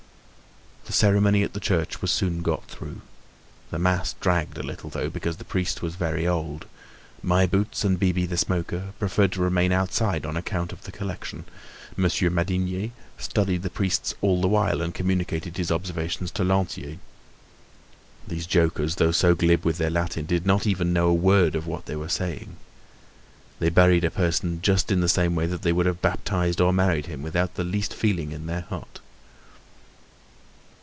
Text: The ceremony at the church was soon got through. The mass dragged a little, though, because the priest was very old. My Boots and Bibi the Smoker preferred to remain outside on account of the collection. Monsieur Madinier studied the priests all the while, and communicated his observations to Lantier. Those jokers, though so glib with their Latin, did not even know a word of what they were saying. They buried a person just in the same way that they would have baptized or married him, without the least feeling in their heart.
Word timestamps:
The 0.85 0.95
ceremony 0.97 1.41
at 1.43 1.53
the 1.53 1.61
church 1.61 2.01
was 2.01 2.11
soon 2.11 2.41
got 2.41 2.65
through. 2.65 2.99
The 3.69 3.79
mass 3.79 4.13
dragged 4.19 4.57
a 4.57 4.63
little, 4.63 4.89
though, 4.89 5.09
because 5.09 5.37
the 5.37 5.45
priest 5.45 5.81
was 5.81 5.95
very 5.95 6.27
old. 6.27 6.65
My 7.23 7.45
Boots 7.45 7.85
and 7.85 7.97
Bibi 7.97 8.25
the 8.25 8.35
Smoker 8.35 8.91
preferred 8.99 9.31
to 9.33 9.41
remain 9.41 9.71
outside 9.71 10.25
on 10.25 10.35
account 10.35 10.73
of 10.73 10.83
the 10.83 10.91
collection. 10.91 11.45
Monsieur 11.95 12.29
Madinier 12.29 12.91
studied 13.17 13.61
the 13.63 13.69
priests 13.69 14.13
all 14.19 14.41
the 14.41 14.49
while, 14.49 14.81
and 14.81 14.93
communicated 14.93 15.55
his 15.55 15.71
observations 15.71 16.29
to 16.31 16.43
Lantier. 16.43 16.97
Those 18.27 18.45
jokers, 18.45 18.95
though 18.95 19.13
so 19.13 19.33
glib 19.33 19.63
with 19.63 19.77
their 19.77 19.89
Latin, 19.89 20.25
did 20.25 20.45
not 20.45 20.67
even 20.67 20.91
know 20.91 21.07
a 21.07 21.13
word 21.13 21.55
of 21.55 21.67
what 21.67 21.85
they 21.85 21.95
were 21.95 22.09
saying. 22.09 22.57
They 23.59 23.69
buried 23.69 24.03
a 24.03 24.11
person 24.11 24.61
just 24.61 24.91
in 24.91 24.99
the 24.99 25.07
same 25.07 25.35
way 25.35 25.45
that 25.45 25.61
they 25.61 25.71
would 25.71 25.85
have 25.85 26.01
baptized 26.01 26.59
or 26.59 26.73
married 26.73 27.05
him, 27.05 27.21
without 27.21 27.53
the 27.55 27.63
least 27.63 27.93
feeling 27.93 28.33
in 28.33 28.47
their 28.47 28.61
heart. 28.67 28.99